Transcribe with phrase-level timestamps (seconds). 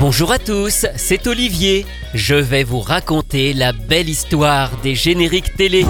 [0.00, 1.84] Bonjour à tous, c'est Olivier.
[2.14, 5.84] Je vais vous raconter la belle histoire des génériques télé.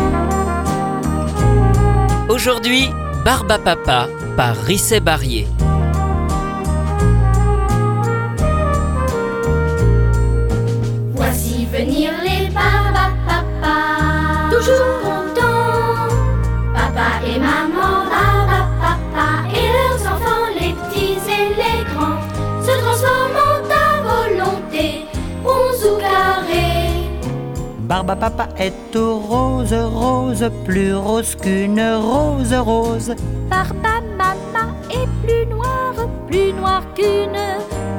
[2.28, 2.88] Aujourd'hui,
[3.24, 5.46] Barba Papa par Risset Barrier.
[27.90, 33.16] Barba Papa est rose, rose, plus rose qu'une rose rose.
[33.50, 37.36] Barba Mama est plus noire, plus noire qu'une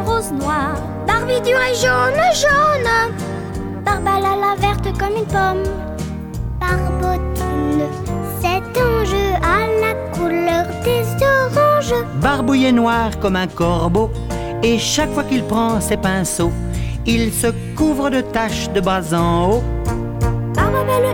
[0.05, 0.77] rose noire.
[1.05, 3.11] Barbie dur est jaune, jaune.
[3.83, 5.63] Barbalala verte comme une pomme.
[6.61, 7.83] Barbotine,
[8.39, 12.05] cet ange à la couleur des oranges.
[12.21, 14.09] Barbouillé noir comme un corbeau,
[14.63, 16.53] et chaque fois qu'il prend ses pinceaux,
[17.05, 19.63] il se couvre de taches de bas en haut.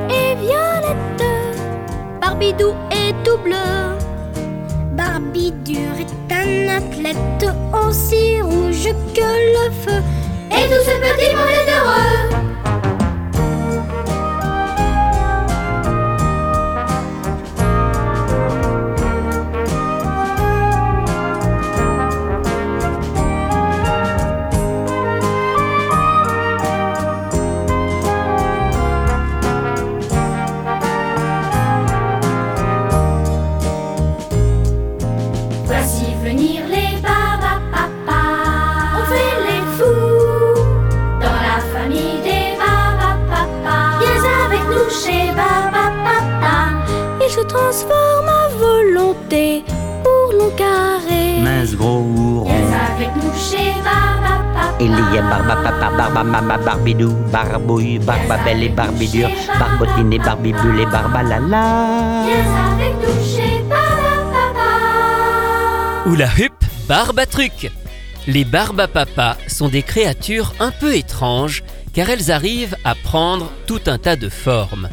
[0.10, 1.24] Est violette.
[2.20, 3.56] Barbidou est tout bleu.
[4.94, 10.02] Barbie est un athlète aussi rouge que le feu.
[10.52, 12.47] Et tous ces petits mondes est heureux.
[36.28, 38.22] Voici venir les Barba Papa.
[38.98, 40.62] On fait les fous
[41.22, 43.78] dans la famille des Barba Papa.
[44.02, 46.56] Viens avec nous chez Barba Papa.
[47.24, 49.64] Il se transforme à volonté
[50.04, 51.40] pour long carré.
[51.42, 52.44] Mince gros rond.
[52.46, 54.76] Viens avec nous chez Papa.
[54.80, 60.14] Il y a Barba Papa, Barba Mama, Barbidou, Barbouille, Barba Belle et Barbie dure, Barbotine
[60.14, 62.26] et Barbibule et Barba Lala.
[62.28, 63.57] Viens avec nous chez Papa.
[66.08, 66.54] Oula hup,
[66.88, 67.70] Barba Truc
[68.28, 73.82] Les Barba Papa sont des créatures un peu étranges car elles arrivent à prendre tout
[73.88, 74.88] un tas de formes.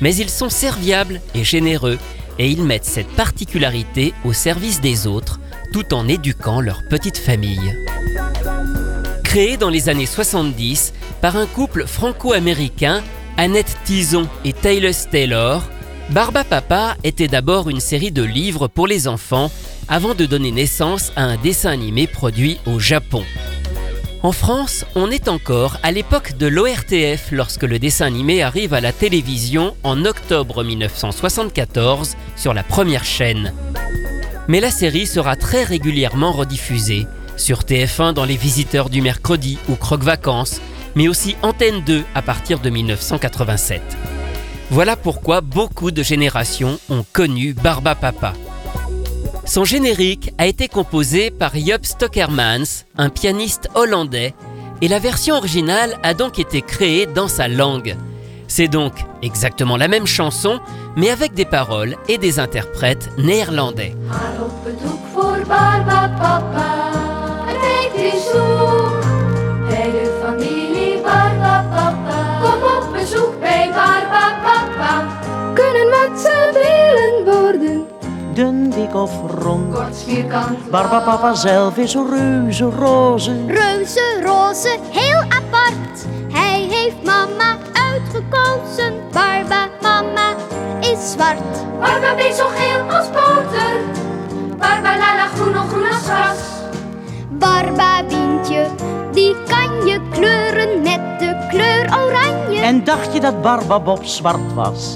[0.00, 1.98] Mais ils sont serviables et généreux
[2.40, 5.38] et ils mettent cette particularité au service des autres
[5.72, 7.72] tout en éduquant leur petite famille.
[9.22, 13.04] Créé dans les années 70 par un couple franco-américain,
[13.36, 15.62] Annette Tison et Taylor Taylor,
[16.08, 19.52] Barba Papa était d'abord une série de livres pour les enfants
[19.90, 23.24] avant de donner naissance à un dessin animé produit au Japon.
[24.22, 28.80] En France, on est encore à l'époque de l'ORTF lorsque le dessin animé arrive à
[28.80, 33.52] la télévision en octobre 1974 sur la première chaîne.
[34.46, 39.74] Mais la série sera très régulièrement rediffusée sur TF1 dans Les Visiteurs du mercredi ou
[39.74, 40.60] Croque Vacances,
[40.94, 43.80] mais aussi Antenne 2 à partir de 1987.
[44.70, 48.34] Voilà pourquoi beaucoup de générations ont connu Barba Papa.
[49.50, 54.32] Son générique a été composé par Job Stockermans, un pianiste hollandais,
[54.80, 57.96] et la version originale a donc été créée dans sa langue.
[58.46, 60.60] C'est donc exactement la même chanson,
[60.94, 63.96] mais avec des paroles et des interprètes néerlandais.
[78.40, 79.10] Dun, dik of
[79.44, 79.74] rond.
[79.74, 80.70] Kort vierkant.
[80.70, 83.36] Barba Papa zelf is reuze roze.
[83.46, 86.06] Reuze roze, heel apart.
[86.32, 88.94] Hij heeft mama uitgekozen.
[89.12, 90.34] Barba mama
[90.80, 91.78] is zwart.
[91.80, 93.76] Barba beet zo geel als boter.
[94.58, 96.38] Barba lala groen nog groen als gras.
[97.30, 98.66] Barba Bientje,
[99.12, 102.60] die kan je kleuren met de kleur oranje.
[102.60, 104.94] En dacht je dat Barba Bob zwart was?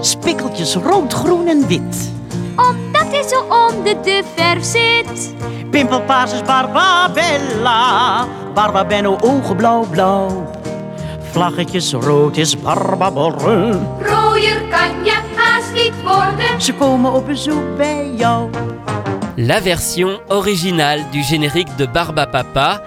[0.00, 2.14] Spikkeltjes rood, groen en wit.
[2.56, 5.34] Omdat hij zo onder de verf zit.
[5.70, 8.26] Pimpelpaars is Barbabella.
[8.54, 10.50] Barba Benno ogen blauw blauw.
[11.30, 13.78] Vlaggetjes rood is Barba Borre.
[14.00, 16.62] Rooier kan je haast niet worden.
[16.62, 18.50] Ze komen op bezoek bij jou.
[19.36, 22.82] La version originale du générique de Barba Papa,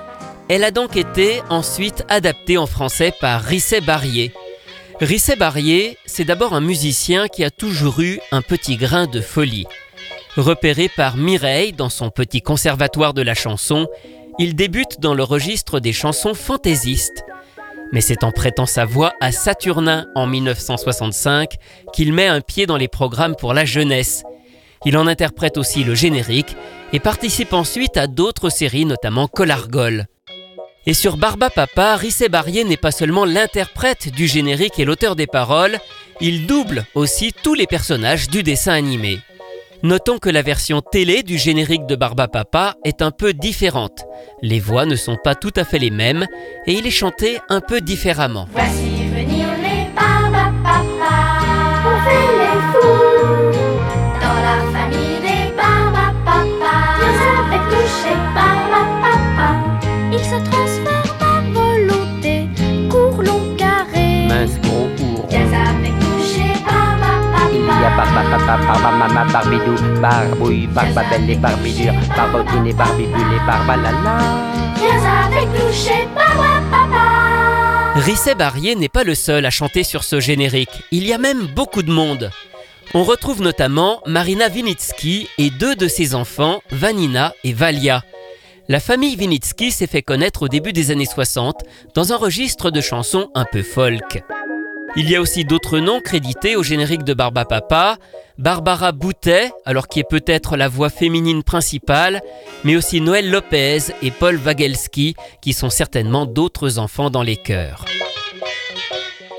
[0.48, 4.32] elle a donc été ensuite adaptée en français par Risset Barrier.
[5.02, 9.66] Risset Barrier, c'est d'abord un musicien qui a toujours eu un petit grain de folie.
[10.36, 13.88] Repéré par Mireille dans son petit conservatoire de la chanson,
[14.40, 17.24] il débute dans le registre des chansons fantaisistes.
[17.94, 21.56] Mais c'est en prêtant sa voix à Saturnin en 1965
[21.94, 24.24] qu'il met un pied dans les programmes pour la jeunesse.
[24.84, 26.58] Il en interprète aussi le générique
[26.92, 30.08] et participe ensuite à d'autres séries, notamment Colargol.
[30.90, 35.28] Et sur Barba Papa, Risset Barrier n'est pas seulement l'interprète du générique et l'auteur des
[35.28, 35.78] paroles,
[36.20, 39.20] il double aussi tous les personnages du dessin animé.
[39.84, 44.04] Notons que la version télé du générique de Barba Papa est un peu différente.
[44.42, 46.26] Les voix ne sont pas tout à fait les mêmes
[46.66, 48.48] et il est chanté un peu différemment.
[69.32, 70.68] Barbidou, barbouille,
[71.30, 73.40] et barbidure, barbotine et barbibule et.
[77.96, 81.48] Risset Barrier n'est pas le seul à chanter sur ce générique, il y a même
[81.48, 82.32] beaucoup de monde.
[82.94, 88.04] On retrouve notamment Marina Vinitsky et deux de ses enfants, Vanina et Valia.
[88.68, 92.82] La famille Vinitsky s'est fait connaître au début des années 60 dans un registre de
[92.82, 94.24] chansons un peu folk.
[94.96, 97.98] Il y a aussi d'autres noms crédités au générique de Barba Papa,
[98.38, 102.22] Barbara Boutet, alors qui est peut-être la voix féminine principale,
[102.64, 107.86] mais aussi Noël Lopez et Paul Wagelski, qui sont certainement d'autres enfants dans les chœurs.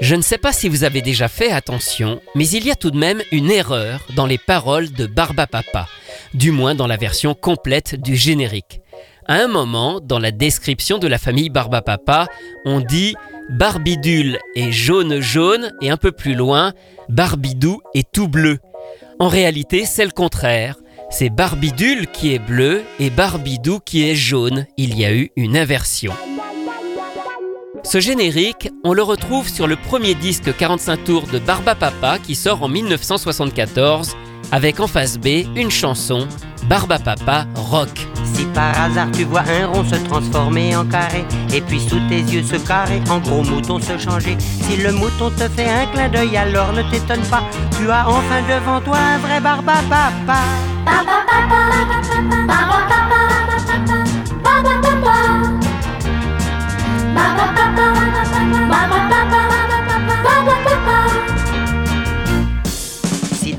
[0.00, 2.90] Je ne sais pas si vous avez déjà fait attention, mais il y a tout
[2.90, 5.88] de même une erreur dans les paroles de Barba Papa,
[6.32, 8.80] du moins dans la version complète du générique.
[9.26, 12.28] À un moment, dans la description de la famille Barba Papa,
[12.64, 13.14] on dit
[13.50, 16.72] Barbidule est jaune jaune et un peu plus loin,
[17.08, 18.58] Barbidou est tout bleu.
[19.18, 20.76] En réalité, c'est le contraire.
[21.10, 24.66] C'est Barbidule qui est bleu et Barbidou qui est jaune.
[24.76, 26.12] Il y a eu une inversion.
[27.82, 32.36] Ce générique, on le retrouve sur le premier disque 45 tours de Barba Papa qui
[32.36, 34.14] sort en 1974
[34.52, 36.26] avec en face B une chanson
[36.68, 38.06] Barba Papa Rock.
[38.34, 42.20] Si par hasard tu vois un rond se transformer en carré, et puis sous tes
[42.20, 46.08] yeux se carrer, en gros mouton se changer, si le mouton te fait un clin
[46.08, 47.42] d'œil, alors ne t'étonne pas,
[47.78, 50.40] tu as enfin devant toi un vrai barba papa.
[50.86, 50.90] Si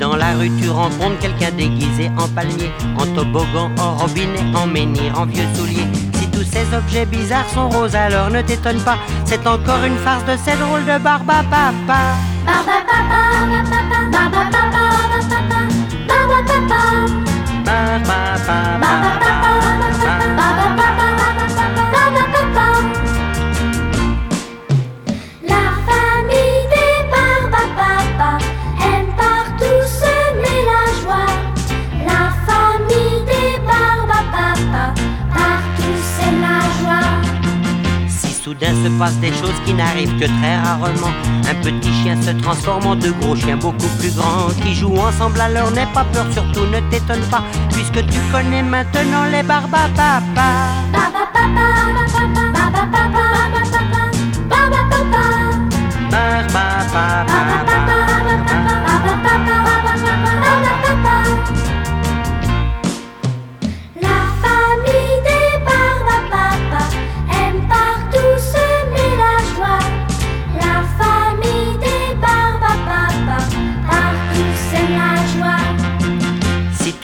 [0.02, 5.18] dans la rue tu rencontres quelqu'un déguisé en palmier, en toboggan, en robinet, en menhir,
[5.18, 9.46] en vieux soulier, si tous ces objets bizarres sont roses, alors ne t'étonne pas, c'est
[9.46, 12.02] encore une farce de ces drôles de barba papa.
[12.46, 12.82] Barba
[20.04, 20.71] La
[38.70, 41.14] se passent des choses qui n'arrivent que très rarement,
[41.50, 45.42] un petit chien se transforme en deux gros chiens beaucoup plus grands qui jouent ensemble.
[45.42, 50.22] Alors n'aie pas peur, surtout ne t'étonne pas, puisque tu connais maintenant les barbapapa.
[56.12, 56.44] La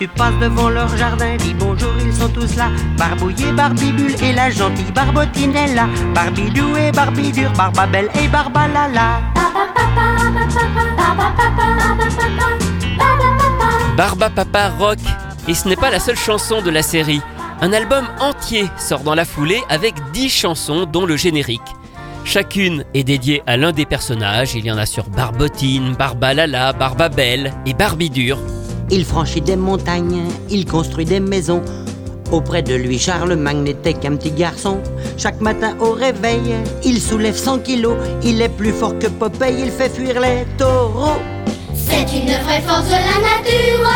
[0.07, 2.69] tu passes devant leur jardin, dis bonjour, ils sont tous là.
[2.97, 5.87] Barbouillé, Barbibule et la gentille Barbotine est là.
[6.13, 9.21] Barbidou et Barbidure, Barbabelle et Barbalala.
[13.95, 14.99] Barba Papa Rock.
[15.47, 17.21] Et ce n'est pas la seule chanson de la série.
[17.61, 21.61] Un album entier sort dans la foulée avec 10 chansons dont le générique.
[22.25, 24.53] Chacune est dédiée à l'un des personnages.
[24.53, 28.37] Il y en a sur Barbotine, Barbalala, Barbabelle et Barbidure.
[28.89, 31.61] Il franchit des montagnes, il construit des maisons.
[32.31, 34.79] Auprès de lui, Charlemagne n'était qu'un petit garçon.
[35.17, 37.97] Chaque matin au réveil, il soulève 100 kilos.
[38.23, 41.19] Il est plus fort que Popeye, il fait fuir les taureaux.
[41.73, 43.89] C'est une vraie force de la nature,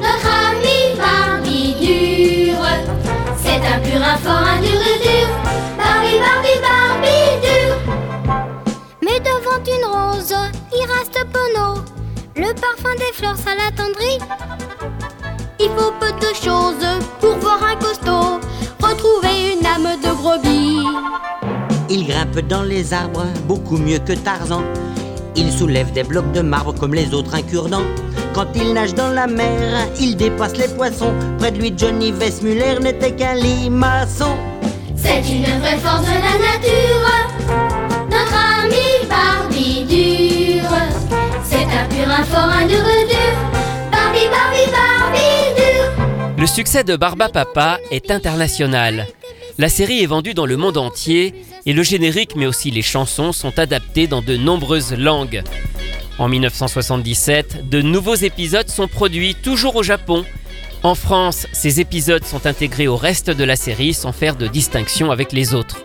[0.00, 2.66] notre ami Barbidure.
[3.42, 5.28] C'est un purin fort, un dur dur,
[5.78, 7.76] Barbie, Barbie, Barbidure.
[9.02, 10.34] Mais devant une rose,
[10.72, 11.80] il reste penaud.
[12.36, 14.18] Le parfum des fleurs, ça l'attendrit.
[15.58, 16.86] Il faut peu de choses
[17.20, 18.40] pour voir un costaud
[18.80, 20.86] retrouver une âme de brebis.
[21.88, 24.62] Il grimpe dans les arbres, beaucoup mieux que Tarzan.
[25.36, 27.86] Il soulève des blocs de marbre comme les autres incurdants.
[28.34, 31.12] Quand il nage dans la mer, il dépasse les poissons.
[31.38, 34.36] Près de lui, Johnny Weissmuller n'était qu'un limaçon.
[34.96, 37.10] C'est une vraie force de la nature.
[38.10, 40.29] Notre ami Barbie.
[41.50, 42.66] C'est un pur, fort, un.
[43.90, 46.38] Barbie, Barbie, Barbie.
[46.38, 49.08] Le succès de Barba Papa est international.
[49.58, 51.34] La série est vendue dans le monde entier
[51.66, 55.42] et le générique mais aussi les chansons sont adaptés dans de nombreuses langues.
[56.18, 60.24] En 1977, de nouveaux épisodes sont produits toujours au Japon.
[60.84, 65.10] En France, ces épisodes sont intégrés au reste de la série sans faire de distinction
[65.10, 65.84] avec les autres.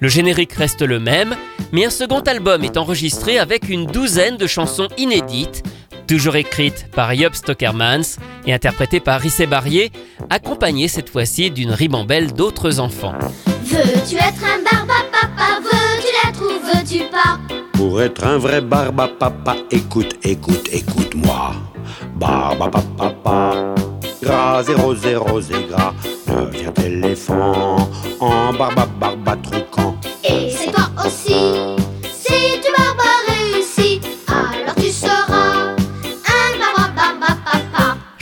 [0.00, 1.34] Le générique reste le même,
[1.72, 5.62] mais un second album est enregistré avec une douzaine de chansons inédites,
[6.06, 9.90] toujours écrites par Job Stockermans et interprétées par Rissé Barrier,
[10.28, 13.14] accompagnées cette fois-ci d'une ribambelle d'autres enfants.
[13.64, 15.60] Veux-tu être un barbe à papa?
[15.62, 17.38] Veux-tu l'être ou veux-tu pas?
[17.72, 21.54] Pour être un vrai barbe à papa, écoute, écoute, écoute-moi.
[22.16, 23.74] Barbe à papa,
[24.22, 25.94] gras, zéro, zéro, et gras.
[26.26, 27.76] Deviens éléphant
[28.20, 28.86] en barbe à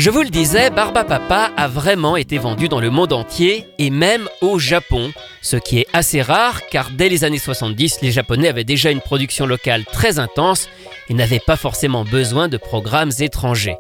[0.04, 3.88] Je vous le disais, Barba Papa a vraiment été vendu dans le monde entier et
[3.88, 8.48] même au Japon, ce qui est assez rare car dès les années 70, les Japonais
[8.48, 10.68] avaient déjà une production locale très intense
[11.08, 13.78] et n'avaient pas forcément besoin de programmes étrangers.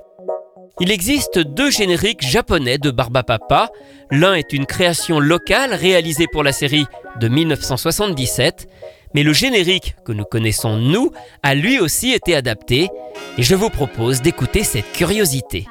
[0.80, 3.68] Il existe deux génériques japonais de Barba Papa.
[4.10, 6.86] L'un est une création locale réalisée pour la série
[7.20, 8.66] de 1977,
[9.14, 11.10] mais le générique que nous connaissons nous
[11.42, 12.88] a lui aussi été adapté
[13.36, 15.66] et je vous propose d'écouter cette curiosité.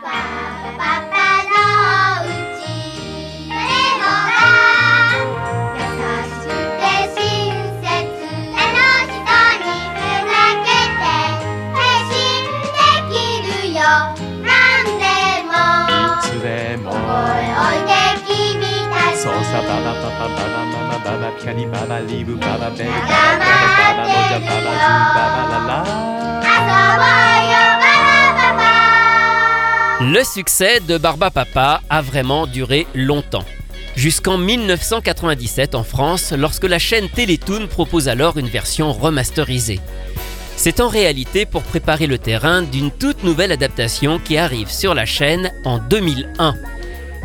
[30.01, 33.45] Le succès de Barba Papa a vraiment duré longtemps.
[33.95, 39.79] Jusqu'en 1997 en France, lorsque la chaîne Télétoon propose alors une version remasterisée.
[40.55, 45.05] C'est en réalité pour préparer le terrain d'une toute nouvelle adaptation qui arrive sur la
[45.05, 46.55] chaîne en 2001.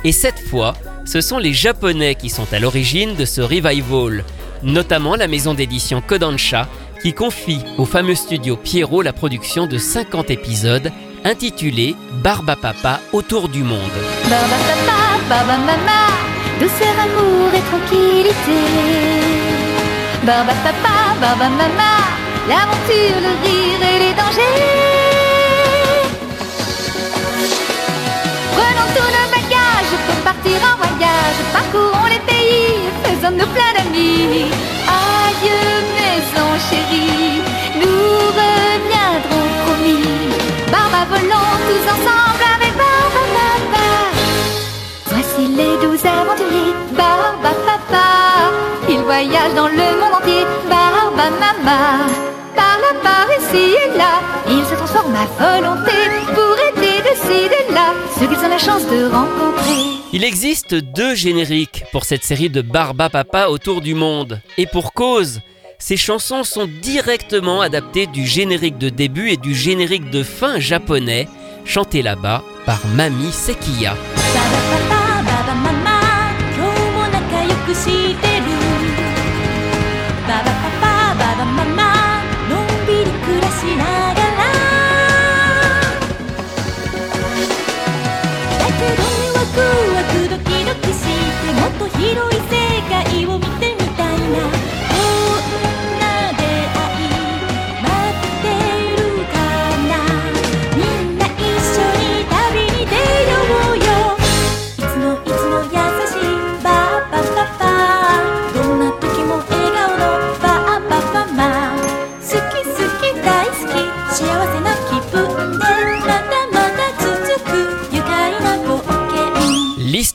[0.05, 0.75] Et cette fois,
[1.09, 4.25] ce sont les Japonais qui sont à l'origine de ce revival,
[4.63, 6.69] notamment la maison d'édition Kodansha
[7.01, 10.93] qui confie au fameux studio Pierrot la production de 50 épisodes
[11.25, 13.81] intitulés Barba Papa autour du monde.
[14.29, 16.09] Barba papa, barba mama,
[16.61, 18.61] douceur, amour et tranquillité.
[20.27, 22.05] Barba papa, barba mama,
[22.49, 24.67] l'aventure, le rire et les dangers.
[28.53, 29.28] Prenons nos
[30.07, 34.47] pour partir en voyage, parcourons les pays, faisons-nous plein d'amis.
[34.87, 35.63] Adieu
[35.99, 37.43] maison chérie,
[37.81, 40.31] nous reviendrons promis.
[40.73, 43.89] Barba volons tous ensemble avec Barba Papa.
[45.11, 48.09] Voici les douze aventuriers, Barba Papa.
[48.89, 51.81] Ils voyagent dans le monde entier, Barba Mama.
[52.57, 54.15] Par là, par ici et là,
[54.49, 55.99] ils se transforment à volonté
[56.35, 56.88] pour aider
[60.13, 64.41] il existe deux génériques pour cette série de Barba Papa autour du monde.
[64.57, 65.41] Et pour cause,
[65.79, 71.29] ces chansons sont directement adaptées du générique de début et du générique de fin japonais,
[71.65, 73.95] chanté là-bas par Mami Sekiya.
[91.99, 92.55] 広い世
[92.89, 93.68] 界を見て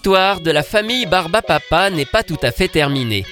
[0.05, 3.25] L'histoire de la famille Barba Papa n'est pas tout à fait terminée.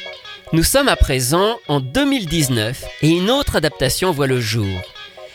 [0.53, 4.79] Nous sommes à présent en 2019 et une autre adaptation voit le jour.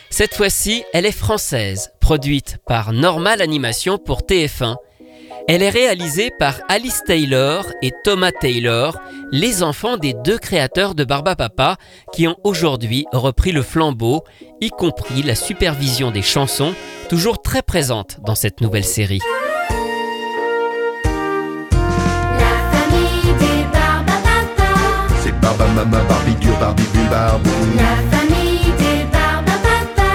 [0.09, 4.77] Cette fois-ci, elle est française, produite par Normal Animation pour TF1.
[5.47, 8.99] Elle est réalisée par Alice Taylor et Thomas Taylor,
[9.31, 11.77] les enfants des deux créateurs de Barba Papa
[12.15, 14.25] qui ont aujourd'hui repris le flambeau,
[14.63, 16.75] y compris la supervision des chansons,
[17.11, 19.21] toujours très présente dans cette nouvelle série.
[25.47, 27.51] Barbama, Barbidure, Barbibule, Barbou.
[27.77, 30.11] La famille des Barbapapa.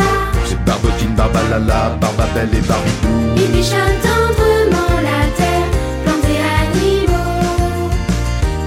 [0.45, 3.15] C'est Barbotine, Barbalala, Barbabelle et Barbidou.
[3.37, 5.69] Ils bichonnent tendrement la terre,
[6.03, 7.89] plantes et animaux.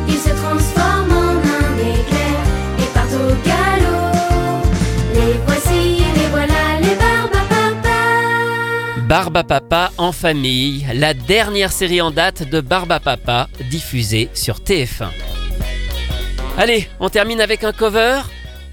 [0.08, 2.36] Ils se transforment en un éclair
[2.78, 4.64] et partent au galop.
[5.14, 7.98] Les voici, les voilà, les Barbapapa.
[9.06, 15.10] Barbapapa en famille, la dernière série en date de Barbapapa diffusée sur TF1.
[16.56, 18.20] Allez, on termine avec un cover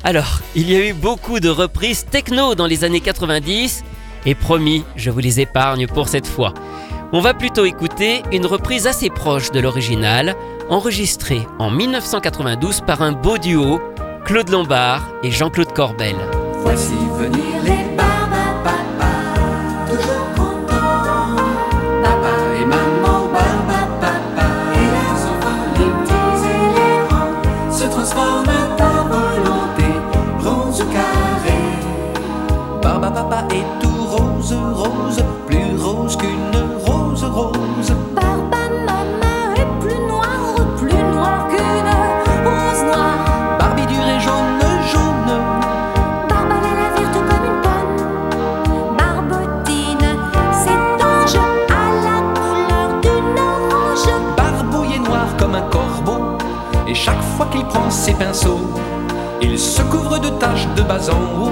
[0.03, 3.83] Alors, il y a eu beaucoup de reprises techno dans les années 90
[4.27, 6.53] et promis, je vous les épargne pour cette fois.
[7.11, 10.35] On va plutôt écouter une reprise assez proche de l'original,
[10.69, 13.81] enregistrée en 1992 par un beau duo,
[14.25, 16.15] Claude Lombard et Jean-Claude Corbel.
[16.59, 18.20] Voici venir les Barbapapa,
[34.51, 37.93] rose, rose, plus rose qu'une rose, rose.
[38.15, 41.91] Barbamama est plus noire, plus noire qu'une
[42.45, 43.57] rose noire.
[43.59, 44.59] Barbidure est jaune,
[44.91, 45.31] jaune.
[46.29, 48.97] Barbalala verte comme une pomme.
[48.97, 50.09] Barbotine
[50.51, 51.37] s'étanche
[51.69, 54.07] à la couleur d'une orange.
[54.37, 56.37] Barbouille est noir comme un corbeau,
[56.87, 58.61] et chaque fois qu'il prend ses pinceaux,
[59.41, 61.51] il se couvre de taches de bas en haut.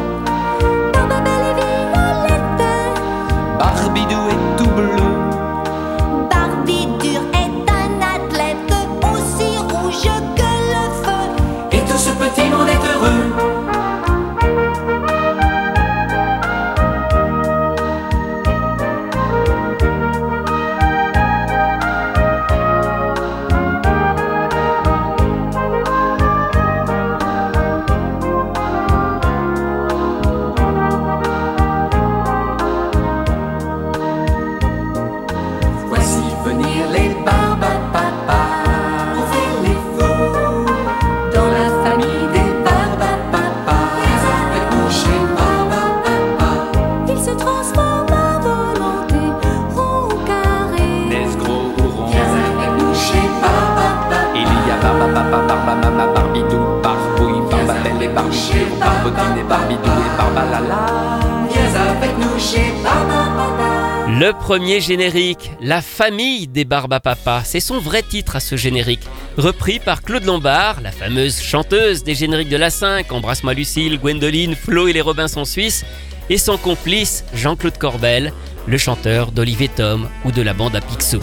[64.49, 69.03] Premier générique, La famille des Barbapapa, c'est son vrai titre à ce générique,
[69.37, 74.55] repris par Claude Lombard, la fameuse chanteuse des génériques de la 5, Embrasse-moi Lucille, Gwendoline,
[74.55, 75.85] Flo et les Robinson Suisses,
[76.31, 78.33] et son complice Jean-Claude Corbel,
[78.65, 81.19] le chanteur d'Olivier Tom ou de la bande à Picsou.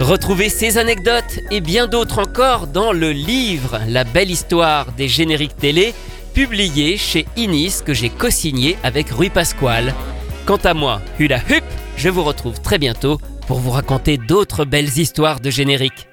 [0.00, 5.56] Retrouvez ces anecdotes et bien d'autres encore dans le livre La belle histoire des génériques
[5.56, 5.94] télé,
[6.34, 9.94] publié chez Inis que j'ai co-signé avec Rui Pasquale.
[10.50, 11.62] Quant à moi, Hula Hup,
[11.96, 16.08] je vous retrouve très bientôt pour vous raconter d'autres belles histoires de génériques.